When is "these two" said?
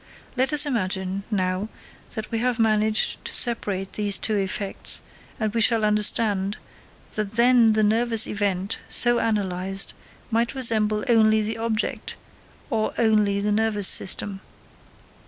3.93-4.35